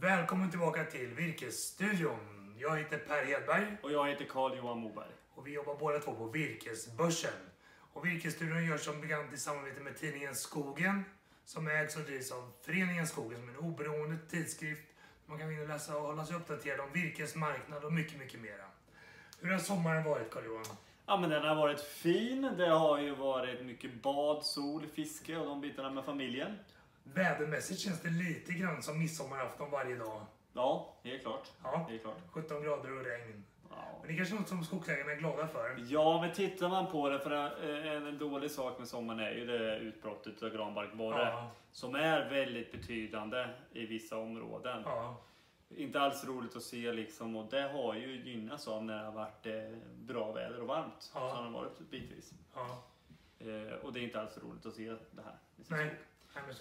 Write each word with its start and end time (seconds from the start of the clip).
Välkommen 0.00 0.50
tillbaka 0.50 0.84
till 0.84 1.14
Virkesstudion. 1.14 2.54
Jag 2.58 2.78
heter 2.78 2.98
Per 2.98 3.24
Hedberg 3.24 3.76
Och 3.82 3.92
jag 3.92 4.08
heter 4.08 4.24
Carl 4.24 4.56
Johan 4.56 4.78
Moberg. 4.78 5.12
och 5.34 5.46
vi 5.46 5.52
jobbar 5.52 5.74
båda 5.74 5.98
två 5.98 6.14
på 6.14 6.26
Virkesbörsen. 6.26 7.32
Och 7.92 8.06
Virkesstudion 8.06 8.64
görs 8.64 8.80
som 8.84 9.00
bekant 9.00 9.32
i 9.32 9.36
samarbete 9.36 9.80
med 9.80 9.96
tidningen 9.96 10.34
Skogen 10.34 11.04
som 11.44 11.68
ägs 11.68 11.96
och 11.96 12.02
drivs 12.02 12.32
av 12.32 12.52
Föreningen 12.62 13.06
Skogen 13.06 13.38
som 13.38 13.48
är 13.48 13.52
en 13.52 13.58
oberoende 13.58 14.16
tidskrift. 14.30 14.82
Man 15.26 15.38
kan 15.38 15.62
och 15.62 15.68
läsa 15.68 15.96
och 15.96 16.02
hålla 16.02 16.24
sig 16.24 16.36
uppdaterad 16.36 16.80
om 16.80 16.92
virkesmarknad 16.92 17.84
och 17.84 17.92
mycket, 17.92 18.18
mycket 18.18 18.40
mera. 18.40 18.64
Hur 19.40 19.52
har 19.52 19.58
sommaren 19.58 20.04
varit 20.04 20.30
Carl-Johan? 20.30 20.76
Ja 21.06 21.16
men 21.16 21.30
den 21.30 21.44
har 21.44 21.54
varit 21.54 21.80
fin. 21.80 22.42
Det 22.56 22.68
har 22.68 22.98
ju 22.98 23.14
varit 23.14 23.66
mycket 23.66 24.02
bad, 24.02 24.44
sol, 24.44 24.86
fiske 24.94 25.36
och 25.36 25.46
de 25.46 25.60
bitarna 25.60 25.90
med 25.90 26.04
familjen. 26.04 26.56
Vädermässigt 27.04 27.80
känns 27.80 28.00
det 28.02 28.10
lite 28.10 28.52
grann 28.52 28.82
som 28.82 28.98
midsommarafton 28.98 29.70
varje 29.70 29.96
dag. 29.96 30.26
Ja, 30.52 30.94
helt 31.04 31.22
klart. 31.22 31.48
Ja, 31.62 31.86
Helt 31.90 32.02
klart. 32.02 32.16
17 32.30 32.62
grader 32.62 32.98
och 32.98 33.04
regn. 33.04 33.44
Ja. 33.70 33.76
Men 34.00 34.08
det 34.08 34.14
är 34.14 34.16
kanske 34.16 34.34
något 34.34 34.48
som 34.48 34.64
skogsägarna 34.64 35.12
är 35.12 35.16
glada 35.16 35.46
för. 35.48 35.76
Ja, 35.88 36.20
men 36.20 36.32
tittar 36.32 36.68
man 36.68 36.86
på 36.90 37.08
det, 37.08 37.18
för 37.18 37.30
eh, 37.86 37.92
en 37.92 38.18
dålig 38.18 38.50
sak 38.50 38.78
med 38.78 38.88
sommaren 38.88 39.20
är 39.20 39.30
ju 39.30 39.46
det 39.46 39.76
utbrottet 39.78 40.42
av 40.42 40.48
granbarkborre. 40.50 41.22
Ja, 41.22 41.50
Som 41.72 41.94
är 41.94 42.30
väldigt 42.30 42.72
betydande 42.72 43.48
i 43.72 43.86
vissa 43.86 44.18
områden. 44.18 44.82
ja, 44.84 45.16
Inte 45.76 46.00
alls 46.00 46.24
roligt 46.24 46.56
att 46.56 46.62
se 46.62 46.92
liksom 46.92 47.36
och 47.36 47.50
det 47.50 47.62
har 47.62 47.94
ju 47.94 48.22
gynnats 48.30 48.68
av 48.68 48.84
när 48.84 48.98
det 48.98 49.04
har 49.04 49.12
varit 49.12 49.46
eh, 49.46 49.78
bra 49.94 50.32
väder 50.32 50.60
och 50.60 50.66
varmt. 50.68 51.10
Ja. 51.14 51.30
Som 51.34 51.44
det 51.44 51.58
har 51.58 51.64
varit 51.64 51.78
bitvis. 51.90 52.32
ja. 52.54 52.82
Eh, 53.38 53.72
och 53.84 53.92
det 53.92 54.00
är 54.00 54.02
inte 54.04 54.20
alls 54.20 54.38
roligt 54.38 54.66
att 54.66 54.74
se 54.74 54.88
det 54.90 55.22
här. 55.24 55.36
Nej. 55.68 55.94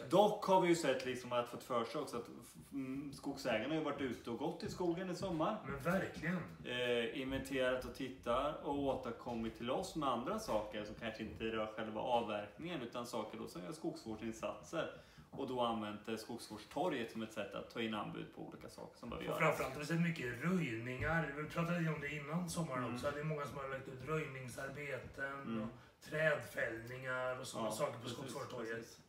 Dock 0.09 0.45
har 0.45 0.61
vi 0.61 0.67
ju 0.67 0.75
sett 0.75 1.05
liksom 1.05 1.33
att 1.33 1.49
fått 1.49 1.63
för 1.63 1.85
sig 1.85 2.01
också 2.01 2.17
att 2.17 2.27
mm, 2.71 3.13
skogsägarna 3.13 3.75
har 3.75 3.81
varit 3.81 4.01
ute 4.01 4.29
och 4.29 4.37
gått 4.37 4.63
i 4.63 4.69
skogen 4.69 5.09
i 5.09 5.15
sommar. 5.15 5.57
Men 5.65 5.81
verkligen. 5.93 6.37
Eh, 6.65 7.21
inventerat 7.21 7.85
och 7.85 7.95
tittat 7.95 8.63
och 8.63 8.79
återkommit 8.79 9.57
till 9.57 9.71
oss 9.71 9.95
med 9.95 10.09
andra 10.09 10.39
saker 10.39 10.83
som 10.83 10.95
kanske 10.95 11.23
inte 11.23 11.43
rör 11.43 11.73
själva 11.75 12.01
avverkningen 12.01 12.81
utan 12.81 13.05
saker 13.05 13.37
då 13.37 13.47
som 13.47 13.63
gör 13.63 13.71
skogsvårdsinsatser. 13.71 14.91
Och 15.31 15.47
då 15.47 15.61
använt 15.61 16.19
skogsvårdstorget 16.19 17.11
som 17.11 17.21
ett 17.21 17.33
sätt 17.33 17.55
att 17.55 17.73
ta 17.73 17.81
in 17.81 17.93
anbud 17.93 18.25
på 18.35 18.41
olika 18.41 18.69
saker 18.69 18.97
som 18.99 19.09
behöver 19.09 19.25
göras. 19.27 19.39
framförallt 19.39 19.73
har 19.73 19.79
vi 19.79 19.85
sett 19.85 20.01
mycket 20.01 20.43
röjningar. 20.43 21.33
Vi 21.37 21.43
pratade 21.43 21.77
om 21.89 22.01
det 22.01 22.09
innan 22.15 22.49
sommaren 22.49 22.83
Mm. 22.83 22.95
också. 22.95 23.11
Det 23.11 23.19
är 23.19 23.23
många 23.23 23.45
som 23.45 23.57
har 23.57 23.69
lagt 23.69 23.87
ut 23.87 24.07
röjningsarbeten 24.07 25.33
Mm. 25.41 25.61
och 25.61 25.69
trädfällningar 26.09 27.39
och 27.39 27.47
sådana 27.47 27.71
saker 27.71 27.99
på 27.99 28.09
Skogsvårdstorget. 28.09 28.99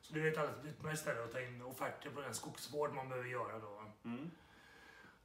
Så 0.00 0.14
det 0.14 0.20
är 0.20 0.32
ett 0.32 0.38
alldeles 0.38 0.64
utmärkt 0.64 0.98
ställe 0.98 1.24
att 1.24 1.32
ta 1.32 1.40
in 1.40 1.62
offerter 1.62 2.10
på 2.10 2.20
den 2.20 2.34
skogsvård 2.34 2.94
man 2.94 3.08
behöver 3.08 3.28
göra 3.28 3.58
då. 3.58 3.82
Mm. 4.04 4.30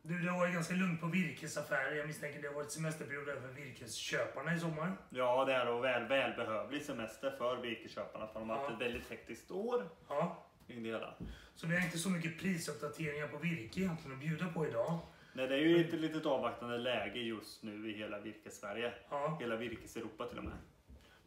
Du, 0.01 0.19
det 0.19 0.29
har 0.31 0.39
varit 0.39 0.53
ganska 0.53 0.73
lugnt 0.75 1.01
på 1.01 1.07
virkesaffärer. 1.07 1.95
Jag 1.95 2.07
misstänker 2.07 2.41
det 2.41 2.47
har 2.47 2.55
varit 2.55 2.71
semesterperiod 2.71 3.29
även 3.29 3.41
för 3.41 3.49
virkesköparna 3.61 4.55
i 4.55 4.59
sommar. 4.59 4.97
Ja, 5.09 5.45
det 5.45 5.53
är 5.53 5.65
då 5.65 5.79
väl, 5.79 6.07
välbehövlig 6.07 6.81
semester 6.81 7.31
för 7.37 7.57
virkesköparna 7.61 8.27
för 8.27 8.39
de 8.39 8.49
har 8.49 8.57
haft 8.57 8.69
Ja. 8.69 8.75
ett 8.75 8.81
väldigt 8.81 9.09
hektiskt 9.09 9.51
år 9.51 9.89
Ja. 10.09 10.45
det 10.67 10.73
hela. 10.73 11.13
Så 11.55 11.67
vi 11.67 11.75
har 11.75 11.85
inte 11.85 11.97
så 11.97 12.09
mycket 12.09 12.39
prisuppdateringar 12.39 13.27
på 13.27 13.37
virke 13.37 13.79
egentligen 13.79 14.13
att 14.17 14.19
bjuda 14.23 14.47
på 14.47 14.67
idag. 14.67 14.99
Nej, 15.33 15.47
det 15.47 15.55
är 15.55 15.59
ju 15.59 15.87
ett 15.87 15.93
litet 15.93 16.25
avvaktande 16.25 16.77
läge 16.77 17.19
just 17.19 17.63
nu 17.63 17.89
i 17.91 17.97
hela 17.97 18.19
virkessverige. 18.19 18.93
Ja. 19.09 19.37
Hela 19.39 19.55
virkes-Europa 19.55 20.27
till 20.27 20.37
och 20.37 20.43
med. 20.43 20.53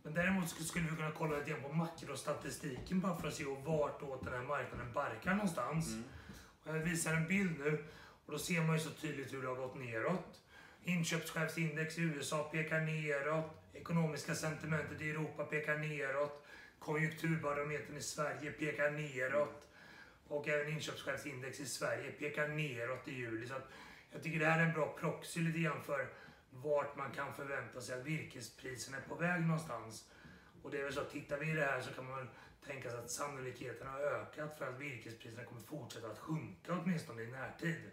Men 0.08 0.14
däremot 0.14 0.44
sk- 0.44 0.62
skulle 0.64 0.88
vi 0.90 0.96
kunna 0.96 1.10
kolla 1.10 1.38
lite 1.38 1.50
grann 1.50 1.62
på 1.62 1.72
makrostatistiken 1.72 3.00
bara 3.00 3.18
för 3.18 3.28
att 3.28 3.34
se 3.34 3.44
vart 3.44 4.02
åt 4.02 4.24
den 4.24 4.32
här 4.34 4.42
marknaden 4.42 4.92
barkar 4.92 5.34
någonstans. 5.34 5.88
Mm. 5.88 6.04
Och 6.64 6.76
Jag 6.76 6.80
visar 6.82 7.14
en 7.14 7.26
bild 7.28 7.58
nu 7.58 7.84
och 8.26 8.32
då 8.32 8.38
ser 8.38 8.60
man 8.62 8.76
ju 8.76 8.80
så 8.82 8.90
tydligt 8.90 9.32
hur 9.32 9.42
det 9.42 9.48
har 9.48 9.54
gått 9.54 9.76
neråt. 9.78 10.40
Inköpschefsindex 10.84 11.98
i 11.98 12.02
USA 12.02 12.42
pekar 12.52 12.80
neråt. 12.80 13.62
Ekonomiska 13.74 14.34
sentimentet 14.34 15.00
i 15.00 15.10
Europa 15.10 15.44
pekar 15.44 15.76
neråt. 15.78 16.46
Konjunkturbarometern 16.78 17.96
i 17.96 18.02
Sverige 18.02 18.50
pekar 18.52 18.90
neråt. 18.90 19.68
Och 20.28 20.48
även 20.48 20.72
inköpschefsindex 20.72 21.60
i 21.60 21.66
Sverige 21.66 22.10
pekar 22.10 22.48
neråt 22.48 23.08
i 23.08 23.14
juli. 23.14 23.46
Så 23.46 23.54
jag 24.12 24.22
tycker 24.22 24.38
det 24.38 24.46
här 24.46 24.60
är 24.60 24.66
en 24.66 24.72
bra 24.72 24.96
proxy 25.00 25.40
lite 25.40 25.58
grann 25.58 25.82
för 25.82 26.08
vart 26.62 26.96
man 26.96 27.12
kan 27.12 27.34
förvänta 27.34 27.80
sig 27.80 28.00
att 28.00 28.06
virkespriserna 28.06 28.96
är 28.96 29.02
på 29.02 29.14
väg 29.14 29.42
någonstans. 29.42 30.10
Och 30.62 30.70
det 30.70 30.78
är 30.78 30.84
väl 30.84 30.92
så 30.92 31.00
att 31.00 31.10
tittar 31.10 31.38
vi 31.38 31.50
i 31.50 31.54
det 31.54 31.64
här 31.64 31.80
så 31.80 31.92
kan 31.94 32.06
man 32.06 32.16
väl 32.16 32.26
tänka 32.66 32.90
sig 32.90 32.98
att 32.98 33.10
sannolikheten 33.10 33.86
har 33.86 34.00
ökat 34.00 34.58
för 34.58 34.68
att 34.68 34.80
virkespriserna 34.80 35.44
kommer 35.44 35.62
fortsätta 35.62 36.06
att 36.06 36.18
sjunka 36.18 36.72
åtminstone 36.72 37.22
i 37.22 37.26
närtid. 37.26 37.90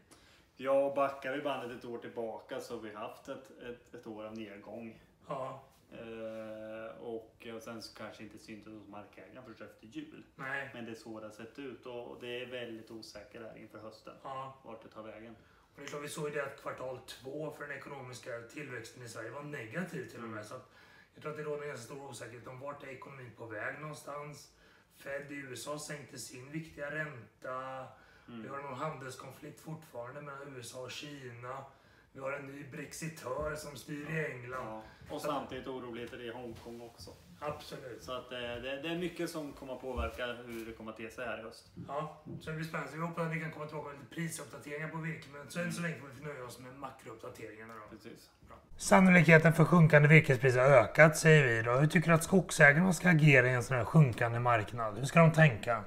Ja, 0.58 0.86
och 0.86 0.96
backar 0.96 1.34
vi 1.34 1.42
bandet 1.42 1.78
ett 1.78 1.86
år 1.86 1.98
tillbaka 1.98 2.60
så 2.60 2.76
har 2.76 2.82
vi 2.82 2.94
haft 2.94 3.28
ett, 3.28 3.52
ett, 3.62 3.94
ett 3.96 4.08
år 4.08 4.26
av 4.26 4.38
nedgång. 4.38 5.02
Ja, 5.28 5.64
Eh, 5.92 6.98
och, 7.02 7.48
och 7.56 7.62
sen 7.62 7.82
så 7.82 7.96
kanske 7.96 8.24
inte 8.24 8.38
syntes 8.40 8.74
hos 8.74 8.88
markägaren 8.88 9.44
förrän 9.44 9.70
efter 9.70 9.88
jul. 9.88 10.24
nej, 10.36 10.70
Men 10.74 10.86
det 10.86 10.92
är 10.92 10.96
så 10.96 11.20
det 11.20 11.26
har 11.26 11.34
sett 11.34 11.60
ut 11.60 11.86
och, 11.86 12.18
det 12.22 12.42
är 12.42 12.46
väldigt 12.46 12.92
osäkert 12.92 13.42
här 13.42 13.58
inför 13.58 13.80
hösten. 13.80 14.14
ja. 14.24 14.60
Vart 14.64 14.84
det 14.84 14.90
tar 14.90 15.04
vägen. 15.04 15.36
Och 15.76 15.82
det 15.82 15.84
är 15.84 15.88
klart, 15.88 16.04
vi 16.04 16.10
såg 16.10 16.30
ju 16.30 16.36
det 16.36 16.46
att 16.46 16.62
kvartal 16.62 17.00
två 17.08 17.52
för 17.52 17.68
den 17.68 17.78
ekonomiska 17.78 18.42
tillväxten 18.54 19.04
i 19.04 19.10
Sverige 19.10 19.30
var 19.30 19.44
negativ 19.44 20.10
till 20.10 20.24
och 20.24 20.30
med. 20.30 20.46
Så 20.46 20.56
att 20.56 20.72
jag 21.14 21.22
tror 21.22 21.32
att 21.32 21.38
det 21.38 21.44
råder 21.44 21.62
en 21.62 21.68
ganska 21.68 21.86
stor 21.86 22.10
osäkerhet 22.10 22.48
om 22.48 22.60
vart 22.60 22.84
är 22.84 22.88
ekonomin 22.88 23.32
på 23.38 23.46
väg 23.46 23.80
någonstans. 23.80 24.52
Fed 24.98 25.32
i 25.32 25.36
USA 25.36 25.80
sänkte 25.80 26.20
sin 26.20 26.52
viktiga 26.52 26.92
ränta. 26.92 27.88
Vi 28.26 28.48
har 28.48 28.62
någon 28.62 28.80
handelskonflikt 28.80 29.60
fortfarande 29.60 30.22
mellan 30.22 30.56
USA 30.56 30.80
och 30.80 30.92
Kina. 30.92 31.66
Vi 32.16 32.22
har 32.22 32.32
en 32.32 32.46
ny 32.46 32.64
brexitör 32.72 33.56
som 33.56 33.78
styr 33.78 34.10
i 34.10 34.26
England. 34.32 34.68
Ja. 34.68 34.84
Och 35.10 35.22
samtidigt 35.22 35.68
oroligheter 35.68 36.22
i 36.22 36.32
Hongkong 36.32 36.82
också. 36.82 37.12
Absolut. 37.40 38.04
Så 38.04 38.12
att 38.12 38.32
eh, 38.32 38.40
det, 38.40 38.82
det 38.82 38.90
är 38.90 38.98
mycket 38.98 39.30
som 39.30 39.54
kommer 39.54 39.74
att 39.74 39.82
påverka 39.82 40.26
hur 40.26 40.66
det 40.66 40.72
kommer 40.72 40.92
att 40.92 40.98
te 40.98 41.10
sig 41.10 41.26
här 41.26 41.40
i 41.40 41.42
höst. 41.42 41.72
Ja, 41.88 42.24
så 42.42 42.50
det 42.50 42.56
blir 42.56 42.66
spännande. 42.66 42.94
Vi 42.94 43.02
hoppas 43.02 43.28
att 43.28 43.36
vi 43.36 43.40
kan 43.40 43.52
komma 43.52 43.66
tillbaka 43.66 43.90
med 43.90 43.98
lite 44.00 44.16
prisuppdateringar 44.16 44.88
på 44.88 44.98
virke. 44.98 45.28
Men 45.34 45.50
så 45.50 45.60
än 45.60 45.74
så 45.74 45.82
länge 45.82 45.96
får 45.96 46.08
vi 46.20 46.26
nöja 46.26 46.46
oss 46.46 46.60
med 46.60 46.76
makrouppdateringarna 46.76 47.74
då. 47.74 47.98
Precis. 47.98 48.30
Sannolikheten 48.78 49.54
för 49.54 49.66
sjunkande 49.66 50.08
virkespriser 50.08 50.60
har 50.60 50.70
ökat, 50.70 51.18
säger 51.18 51.48
vi. 51.48 51.62
Då. 51.62 51.72
Hur 51.72 51.88
tycker 51.88 52.08
du 52.08 52.14
att 52.14 52.24
skogsägarna 52.24 52.94
ska 52.94 53.10
agera 53.10 53.48
i 53.48 53.54
en 53.54 53.64
sån 53.64 53.78
här 53.78 53.86
sjunkande 53.86 54.40
marknad? 54.40 54.98
Hur 54.98 55.06
ska 55.06 55.20
de 55.20 55.32
tänka? 55.32 55.84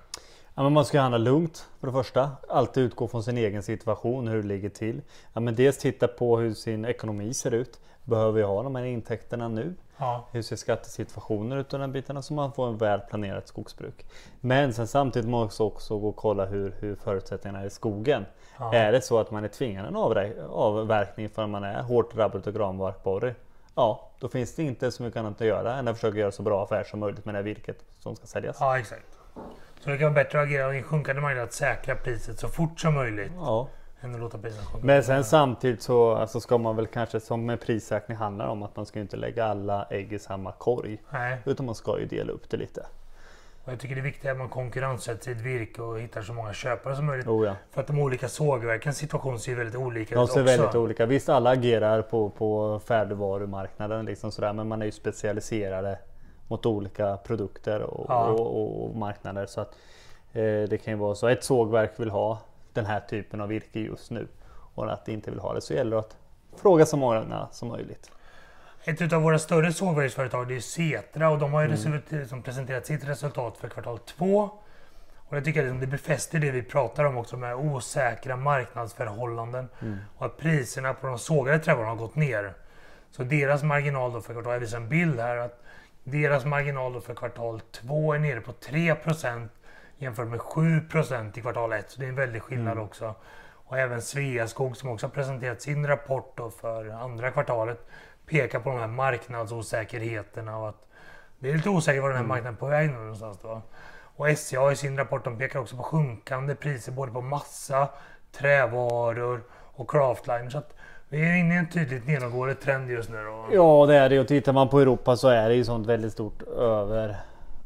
Ja, 0.58 0.62
men 0.62 0.72
man 0.72 0.84
ska 0.84 1.00
handla 1.00 1.18
lugnt 1.18 1.68
för 1.80 1.86
det 1.86 1.92
första. 1.92 2.30
Alltid 2.48 2.84
utgå 2.84 3.08
från 3.08 3.22
sin 3.22 3.38
egen 3.38 3.62
situation, 3.62 4.28
hur 4.28 4.42
det 4.42 4.48
ligger 4.48 4.68
till. 4.68 5.02
Ja, 5.32 5.40
men 5.40 5.54
dels 5.54 5.78
titta 5.78 6.08
på 6.08 6.38
hur 6.38 6.54
sin 6.54 6.84
ekonomi 6.84 7.34
ser 7.34 7.54
ut. 7.54 7.80
Behöver 8.04 8.40
jag 8.40 8.48
ha 8.48 8.62
de 8.62 8.74
här 8.74 8.84
intäkterna 8.84 9.48
nu? 9.48 9.74
Ja, 9.96 10.24
Hur 10.32 10.42
ser 10.42 10.56
skattesituationen 10.56 11.58
ut 11.58 11.72
och 11.72 11.78
den 11.78 11.92
bitarna 11.92 12.22
så 12.22 12.34
man 12.34 12.52
får 12.52 12.68
en 12.68 12.78
väl 12.78 13.00
planerat 13.00 13.48
skogsbruk. 13.48 14.06
Men 14.40 14.72
sen 14.72 14.86
samtidigt 14.86 15.28
måste 15.28 15.62
man 15.62 15.72
också 15.72 15.98
gå 15.98 16.08
och 16.08 16.16
kolla 16.16 16.44
hur, 16.44 16.74
hur 16.80 16.94
förutsättningarna 16.94 17.62
är 17.62 17.66
i 17.66 17.70
skogen. 17.70 18.26
Ja. 18.58 18.74
Är 18.74 18.92
det 18.92 19.00
så 19.00 19.18
att 19.18 19.30
man 19.30 19.44
är 19.44 19.48
tvingad 19.48 19.86
en 19.86 19.96
avverkning 19.96 21.28
för 21.28 21.42
att 21.42 21.50
man 21.50 21.64
är 21.64 21.82
hårt 21.82 22.14
drabbad 22.14 22.48
av 22.48 22.54
granbarkborre? 22.54 23.34
Ja, 23.74 24.10
då 24.18 24.28
finns 24.28 24.54
det 24.54 24.62
inte 24.62 24.90
så 24.90 25.02
mycket 25.02 25.20
annat 25.20 25.40
att 25.40 25.46
göra 25.46 25.74
än 25.74 25.88
att 25.88 25.96
försöka 25.96 26.18
göra 26.18 26.32
så 26.32 26.42
bra 26.42 26.64
affär 26.64 26.84
som 26.84 27.00
möjligt 27.00 27.24
med 27.24 27.34
det 27.34 27.38
här 27.38 27.44
virket 27.44 27.84
som 27.98 28.16
ska 28.16 28.26
säljas. 28.26 28.56
ja 28.60 28.78
exakt. 28.78 29.18
Så 29.80 29.90
det 29.90 29.98
kan 29.98 30.04
vara 30.14 30.24
bättre 30.24 30.40
att 30.40 30.46
agera 30.46 30.74
i 30.74 30.78
en 30.78 30.82
sjunkande 30.84 31.22
marknad 31.22 31.44
att 31.44 31.52
säkra 31.52 31.94
priset 31.94 32.38
så 32.38 32.48
fort 32.48 32.80
som 32.80 32.94
möjligt 32.94 33.32
Ja. 33.36 33.68
än 34.00 34.14
att 34.14 34.20
låta 34.20 34.38
priserna 34.38 34.64
sjunka. 34.64 34.86
Men 34.86 35.02
sen 35.04 35.24
samtidigt 35.24 35.82
så 35.82 36.12
alltså 36.14 36.40
ska 36.40 36.58
man 36.58 36.76
väl 36.76 36.86
kanske 36.86 37.20
som 37.20 37.46
med 37.46 37.60
prissäkring 37.60 38.16
handlar 38.16 38.46
om 38.48 38.62
att 38.62 38.76
man 38.76 38.86
ska 38.86 39.00
inte 39.00 39.16
lägga 39.16 39.44
alla 39.44 39.86
ägg 39.90 40.12
i 40.12 40.18
samma 40.18 40.52
korg. 40.52 40.98
Nej, 41.10 41.36
Utan 41.44 41.66
man 41.66 41.74
ska 41.74 41.98
ju 41.98 42.06
dela 42.06 42.32
upp 42.32 42.50
det 42.50 42.56
lite. 42.56 42.86
och 43.64 43.72
jag 43.72 43.80
tycker 43.80 43.94
det 43.94 44.00
är 44.00 44.02
viktigt 44.02 44.30
att 44.30 44.36
man 44.36 44.48
konkurrenssätter 44.48 45.24
sitt 45.24 45.40
virke 45.40 45.82
och 45.82 46.00
hittar 46.00 46.22
så 46.22 46.32
många 46.32 46.52
köpare 46.52 46.96
som 46.96 47.06
möjligt. 47.06 47.26
Oh 47.26 47.46
ja. 47.46 47.54
För 47.70 47.80
att 47.80 47.86
de 47.86 47.98
olika 47.98 48.28
sågverkens 48.28 48.96
situation 48.96 49.38
ser 49.38 49.50
ju 49.52 49.58
väldigt 49.58 49.76
olika 49.76 50.14
De 50.14 50.24
ut 50.24 50.30
ser 50.30 50.40
också. 50.42 50.56
väldigt 50.56 50.74
olika 50.74 51.06
Visst 51.06 51.28
alla 51.28 51.50
agerar 51.50 52.02
på, 52.02 52.30
på 52.30 52.80
färdigvarumarknaden 52.86 54.04
liksom 54.04 54.32
sådär, 54.32 54.52
men 54.52 54.68
man 54.68 54.82
är 54.82 54.86
ju 54.86 54.92
specialiserade 54.92 55.98
mot 56.48 56.66
olika 56.66 57.16
produkter 57.16 57.80
och, 57.82 58.06
Ja. 58.08 58.24
och, 58.26 58.84
och, 58.84 58.96
marknader. 58.96 59.46
Så 59.46 59.60
att, 59.60 59.74
eh, 60.32 60.42
det 60.42 60.82
kan 60.84 60.92
ju 60.94 60.98
vara 60.98 61.14
så 61.14 61.28
ett 61.28 61.44
sågverk 61.44 62.00
vill 62.00 62.10
ha 62.10 62.38
den 62.72 62.86
här 62.86 63.00
typen 63.00 63.40
av 63.40 63.48
virke 63.48 63.80
just 63.80 64.10
nu 64.10 64.28
och 64.74 64.92
att 64.92 65.04
det 65.06 65.12
inte 65.12 65.30
vill 65.30 65.40
ha 65.40 65.54
det 65.54 65.60
så 65.60 65.74
gäller 65.74 65.90
det 65.96 65.98
att 65.98 66.16
fråga 66.56 66.86
så 66.86 66.96
många 66.96 67.48
som 67.52 67.68
möjligt. 67.68 68.10
Ett 68.84 69.12
av 69.12 69.22
våra 69.22 69.38
större 69.38 69.72
sågverksföretag 69.72 70.48
det 70.48 70.56
är 70.56 70.60
Setra 70.60 71.30
och 71.30 71.38
de 71.38 71.52
har 71.52 71.60
ju 71.60 71.64
Mm. 71.66 71.76
resultat, 71.76 72.12
liksom 72.12 72.42
presenterat 72.42 72.86
sitt 72.86 73.04
resultat 73.08 73.56
för 73.58 73.68
kvartal 73.68 73.98
två. 73.98 74.50
Och 75.28 75.36
jag 75.36 75.44
tycker 75.44 75.70
att 75.70 75.80
det 75.80 75.86
befäster 75.86 76.38
det 76.38 76.50
vi 76.50 76.62
pratar 76.62 77.04
om 77.04 77.16
också 77.16 77.36
med 77.36 77.54
osäkra 77.56 78.36
marknadsförhållanden 78.36 79.68
Mm. 79.82 79.98
och 80.18 80.26
att 80.26 80.36
priserna 80.36 80.94
på 80.94 81.06
de 81.06 81.18
sågade 81.18 81.58
trävarorna 81.58 81.90
har 81.90 81.96
gått 81.96 82.14
ner. 82.16 82.52
Så 83.10 83.22
deras 83.22 83.62
marginal 83.62 84.12
då 84.12 84.20
för 84.20 84.32
kvartal, 84.32 84.52
jag 84.52 84.60
visar 84.60 84.76
en 84.76 84.88
bild 84.88 85.20
här, 85.20 85.36
att 85.36 85.62
deras 86.10 86.44
marginal 86.44 87.00
för 87.00 87.14
kvartal 87.14 87.60
två 87.60 88.14
är 88.14 88.18
nere 88.18 88.40
på 88.40 88.52
3% 88.52 89.48
jämfört 89.98 90.28
med 90.28 90.40
7% 90.40 91.38
i 91.38 91.40
kvartal 91.40 91.72
1. 91.72 91.90
Så 91.90 92.00
det 92.00 92.06
är 92.06 92.08
en 92.08 92.14
väldig 92.14 92.42
skillnad 92.42 92.72
Mm. 92.72 92.84
också. 92.84 93.14
Och 93.50 93.78
även 93.78 94.02
Sveaskog 94.02 94.76
som 94.76 94.88
också 94.88 95.06
har 95.06 95.10
presenterat 95.10 95.62
sin 95.62 95.86
rapport 95.86 96.32
då 96.36 96.50
för 96.50 96.88
andra 96.90 97.30
kvartalet 97.30 97.86
pekar 98.26 98.60
på 98.60 98.70
de 98.70 98.78
här 98.78 98.86
marknadsosäkerheterna 98.86 100.58
och 100.58 100.68
att 100.68 100.86
det 101.38 101.50
är 101.50 101.54
lite 101.54 101.70
osäkert 101.70 102.02
var 102.02 102.08
den 102.08 102.16
här 102.16 102.24
Mm. 102.24 102.28
marknaden 102.28 102.54
är 102.54 102.58
på 102.58 102.66
väg 102.66 102.90
nu 102.90 102.96
någonstans. 102.98 103.38
Då. 103.42 103.62
Och 104.16 104.28
SCA 104.38 104.72
i 104.72 104.76
sin 104.76 104.96
rapport 104.98 105.24
de 105.24 105.38
pekar 105.38 105.60
också 105.60 105.76
på 105.76 105.82
sjunkande 105.82 106.54
priser 106.54 106.92
både 106.92 107.12
på 107.12 107.20
massa, 107.20 107.88
trävaror 108.32 109.42
och 109.52 109.90
craftline. 109.90 110.50
Så 110.50 110.58
att 110.58 110.74
vi 111.08 111.20
är 111.30 111.36
inne 111.36 111.54
i 111.54 111.58
en 111.58 111.68
tydligt 111.68 112.06
nedåtgående 112.06 112.54
trend 112.54 112.90
just 112.90 113.10
nu. 113.10 113.24
Då. 113.24 113.46
Ja 113.52 113.86
det 113.86 113.94
är 113.96 114.08
det 114.08 114.20
och 114.20 114.28
tittar 114.28 114.52
man 114.52 114.68
på 114.68 114.80
Europa 114.80 115.16
så 115.16 115.28
är 115.28 115.48
det 115.48 115.54
ju 115.54 115.64
sånt 115.64 115.86
väldigt 115.86 116.12
stort 116.12 116.42
över, 116.42 117.16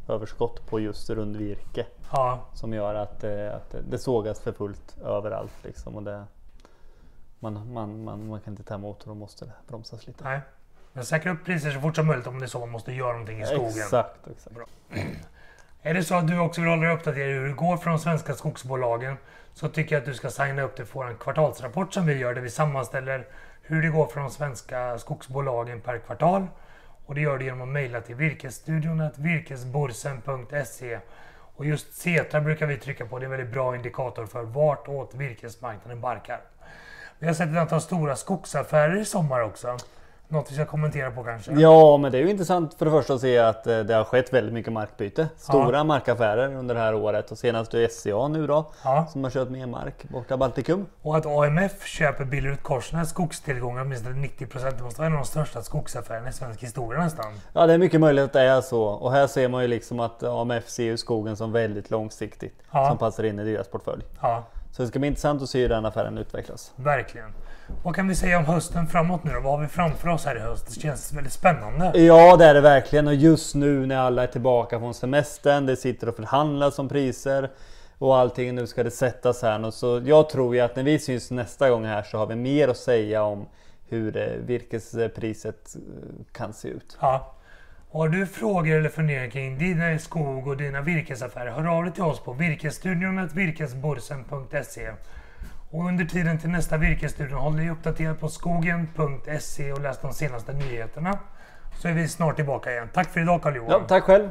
överskott 0.09 0.67
på 0.67 0.81
just 0.81 1.11
rundvirke. 1.11 1.87
Ja, 2.13 2.47
Som 2.55 2.73
gör 2.73 2.95
att, 2.95 3.25
eh, 3.25 3.55
att 3.55 3.75
det 3.91 3.99
sågas 3.99 4.41
för 4.41 4.53
fullt 4.53 4.97
överallt 5.05 5.55
liksom. 5.65 5.97
Och 5.97 6.03
det, 6.03 6.25
man, 7.39 7.73
man, 7.73 8.05
man, 8.05 8.27
man 8.27 8.41
kan 8.41 8.53
inte 8.53 8.63
ta 8.63 8.75
emot 8.75 9.03
och 9.03 9.09
då 9.09 9.15
måste 9.15 9.45
det 9.45 9.53
bromsas 9.69 10.07
lite. 10.07 10.25
nej. 10.25 10.41
Men 10.95 11.05
säkra 11.05 11.33
upp 11.33 11.45
priser 11.45 11.71
så 11.71 11.81
fort 11.81 11.97
som 11.97 12.07
möjligt 12.07 12.27
om 12.27 12.39
det 12.39 12.45
är 12.45 12.49
så 12.49 12.59
man 12.61 12.71
måste 12.71 12.93
göra 12.93 13.13
någonting 13.13 13.43
i 13.43 13.47
skogen. 13.47 13.69
Exakt, 13.69 14.27
exakt. 14.31 14.57
Är 15.85 15.95
det 15.95 16.05
så 16.05 16.15
att 16.15 16.29
du 16.29 16.39
också 16.39 16.61
vill 16.61 16.71
hålla 16.71 16.83
dig 16.83 16.95
uppdaterad 16.95 17.29
hur 17.29 17.49
det 17.49 17.53
går 17.53 17.77
för 17.77 17.91
de 17.91 17.99
svenska 17.99 18.35
skogsbolagen 18.35 19.17
så 19.55 19.69
tycker 19.69 19.95
jag 19.95 20.01
att 20.01 20.07
du 20.07 20.15
ska 20.15 20.31
signa 20.31 20.63
upp 20.63 20.77
dig 20.77 20.87
för 20.87 21.05
en 21.05 21.17
kvartalsrapport 21.17 21.95
som 21.95 22.07
vi 22.07 22.19
gör 22.19 22.35
där 22.35 22.43
vi 22.43 22.51
sammanställer 22.51 23.27
hur 23.63 23.83
det 23.83 23.89
går 23.89 24.07
för 24.07 24.21
de 24.21 24.31
svenska 24.31 24.99
skogsbolagen 24.99 25.81
per 25.81 25.99
kvartal. 25.99 26.47
Och 27.07 27.15
det 27.15 27.21
gör 27.21 27.39
du 27.39 27.45
genom 27.45 27.61
att 27.63 27.69
mejla 27.69 28.01
till 28.01 28.15
virkesstudion 28.15 29.11
virkesborsen.se 29.17 30.99
och 31.57 31.67
just 31.67 31.95
Cetra 31.95 32.41
brukar 32.41 32.67
vi 32.67 32.77
trycka 32.77 33.07
på. 33.07 33.19
Det 33.19 33.23
är 33.23 33.25
en 33.25 33.31
väldigt 33.31 33.53
bra 33.53 33.77
indikator 33.77 34.27
för 34.27 34.43
vart 34.43 34.89
åt 34.89 35.15
virkesmarknaden 35.15 36.01
barkar. 36.01 36.41
Vi 37.19 37.27
har 37.27 37.35
sett 37.35 37.51
ett 37.51 37.57
antal 37.57 37.81
stora 37.81 38.17
skogsaffärer 38.17 38.97
i 38.97 39.05
sommar 39.05 39.41
också. 39.41 39.77
Något 40.33 40.51
vi 40.51 40.55
ska 40.55 40.65
kommentera 40.67 41.11
på 41.11 41.25
kanske? 41.25 41.53
Ja, 41.53 41.97
men 41.97 42.13
det 42.13 42.19
är 42.19 42.23
ju 42.23 42.31
intressant 42.31 42.75
för 42.75 42.85
det 42.85 42.91
första 42.91 43.15
att 43.15 43.21
se 43.21 43.39
att 43.39 43.67
eh, 43.67 43.79
det 43.79 43.95
har 43.95 44.05
skett 44.05 44.33
väldigt 44.33 44.55
mycket 44.55 44.73
markbyte. 44.73 45.29
Stora 45.37 45.85
markaffärer 45.85 46.55
under 46.55 46.75
det 46.75 46.81
här 46.81 46.95
året 46.95 47.31
och 47.31 47.39
senast 47.39 47.75
är 47.75 47.89
SCA 47.89 48.29
nu 48.29 48.47
då 48.47 48.71
Ja. 48.85 49.07
som 49.13 49.25
har 49.25 49.31
köpt 49.31 49.51
mer 49.51 49.67
mark 49.67 50.05
borta 50.09 50.37
Baltikum. 50.37 50.87
Och 51.03 51.17
att 51.17 51.27
AMF 51.27 51.87
köper 51.87 52.25
Billerud 52.25 52.63
Korsnäs 52.63 53.11
skogstillgångar 53.11 53.83
åtminstone 53.83 54.15
90 54.17 54.47
procent. 54.47 54.79
Det 54.79 54.85
måste 54.85 55.01
vara 55.01 55.07
en 55.07 55.13
av 55.13 55.19
de 55.19 55.27
största 55.27 55.63
skogsaffärerna 55.63 56.29
i 56.29 56.33
svensk 56.33 56.63
historia 56.63 57.01
nästan. 57.01 57.33
Ja, 57.53 57.67
det 57.67 57.73
är 57.73 57.79
mycket 57.79 58.01
möjligt 58.01 58.25
att 58.25 58.33
det 58.33 58.41
är 58.41 58.61
så 58.61 58.83
och 58.85 59.13
här 59.13 59.27
ser 59.27 59.49
man 59.49 59.63
ju 59.63 59.69
liksom 59.69 60.01
att 60.01 60.23
AMF 60.23 60.69
ser 60.69 60.85
ju 60.85 60.97
skogen 60.97 61.37
som 61.37 61.53
väldigt 61.53 61.91
långsiktigt 61.91 62.55
Ja. 62.71 62.89
som 62.89 62.99
passar 62.99 63.25
in 63.25 63.39
i 63.39 63.45
deras 63.53 63.69
portfölj. 63.69 64.03
Ja, 64.21 64.45
Så 64.73 64.83
det 64.83 64.89
ska 64.89 64.99
bli 64.99 65.09
intressant 65.09 65.43
att 65.43 65.49
se 65.49 65.63
hur 65.63 65.69
den 65.69 65.85
affären 65.87 66.19
utvecklas. 66.19 66.73
verkligen. 66.77 67.29
Vad 67.83 67.95
kan 67.95 68.09
vi 68.09 68.15
säga 68.15 68.39
om 68.39 68.45
hösten 68.45 68.87
framåt 68.87 69.25
nu 69.25 69.33
då? 69.33 69.41
Vad 69.41 69.53
har 69.53 69.61
vi 69.61 69.69
framför 69.69 70.09
oss 70.09 70.25
här 70.25 70.37
i 70.37 70.41
höst? 70.41 70.75
Det 70.75 70.81
känns 70.81 71.13
väldigt 71.13 71.33
spännande. 71.33 71.99
Ja, 71.99 72.37
det 72.37 72.45
är 72.45 72.55
det 72.55 72.61
verkligen. 72.61 73.07
Och 73.07 73.15
just 73.15 73.55
nu 73.55 73.87
när 73.87 73.97
alla 73.97 74.23
är 74.23 74.27
tillbaka 74.27 74.79
från 74.79 74.95
semestern, 74.95 75.67
det 75.67 75.77
sitter 75.77 76.09
och 76.09 76.17
förhandlas 76.17 76.79
om 76.79 76.89
priser 76.89 77.51
och 77.99 78.17
allting. 78.17 78.55
Nu 78.55 78.67
ska 78.67 78.83
det 78.83 78.91
sättas 78.91 79.43
här 79.43 79.59
nu. 79.59 79.73
Så 79.73 80.03
jag 80.05 80.29
tror 80.29 80.55
ju 80.55 80.61
att 80.61 80.77
när 80.77 80.83
vi 80.83 80.99
syns 80.99 81.31
nästa 81.31 81.71
gång 81.71 81.85
här 81.85 82.03
så 82.03 82.19
har 82.19 82.27
vi 82.27 82.37
mer 82.37 82.69
att 82.69 82.77
säga 82.77 83.23
om 83.23 83.47
hur 83.89 84.39
virkespriset 84.47 85.77
eh, 85.77 86.25
kan 86.33 86.53
se 86.53 86.69
ut. 86.69 86.99
Ja. 87.01 87.35
Och 87.91 88.01
har 88.01 88.09
du 88.09 88.27
frågor 88.27 88.77
eller 88.77 88.89
funderingar 88.89 89.31
kring 89.31 89.59
dina 89.59 89.99
skog 89.99 90.47
och 90.47 90.57
dina 90.57 90.81
virkesaffärer? 90.81 91.51
Hör 91.51 91.77
av 91.77 91.85
dig 91.85 91.93
till 91.93 92.03
oss 92.03 92.21
på 92.21 92.33
virkesstudion 92.33 93.29
virkesborsen.se. 93.35 94.91
Och 95.73 95.87
under 95.87 96.05
tiden 96.05 96.39
till 96.39 96.51
nästa 96.51 96.77
virkesstudion 96.77 97.39
håll 97.39 97.57
dig 97.57 97.71
uppdaterad 97.71 98.21
på 98.21 98.29
skogen.se 98.29 99.73
och 99.73 99.81
läs 99.81 100.01
de 100.01 100.13
senaste 100.13 100.53
nyheterna. 100.53 101.19
Så 101.79 101.89
är 101.89 101.93
vi 101.93 102.09
snart 102.09 102.37
tillbaka 102.37 102.73
igen. 102.73 102.89
Tack 102.93 103.09
för 103.09 103.21
idag 103.21 103.43
Carl-Johan. 103.43 103.71
Ja, 103.71 103.85
tack 103.89 104.05
själv! 104.05 104.31